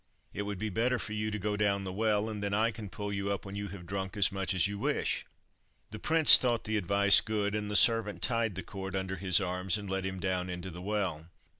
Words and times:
It 0.33 0.41
would 0.41 0.57
be 0.57 0.71
better 0.71 0.97
for 0.97 1.13
you 1.13 1.29
to 1.29 1.37
go 1.37 1.55
down 1.55 1.83
the 1.83 1.93
well, 1.93 2.27
and 2.27 2.41
then 2.41 2.55
I 2.55 2.71
can 2.71 2.89
pull 2.89 3.13
you 3.13 3.31
up 3.31 3.45
when 3.45 3.55
you 3.55 3.67
have 3.67 3.85
drunk 3.85 4.17
as 4.17 4.31
much 4.31 4.55
as 4.55 4.67
you 4.67 4.79
wish." 4.79 5.27
The 5.91 5.99
prince 5.99 6.39
thought 6.39 6.63
the 6.63 6.75
advice 6.75 7.21
good, 7.21 7.53
and 7.53 7.69
the 7.69 7.75
servant 7.75 8.23
tied 8.23 8.55
the 8.55 8.63
cord 8.63 8.95
under 8.95 9.17
his 9.17 9.39
arms, 9.39 9.77
and 9.77 9.87
let 9.87 10.03
him 10.03 10.19
down 10.19 10.49
into 10.49 10.71
the 10.71 10.81
well. 10.81 11.29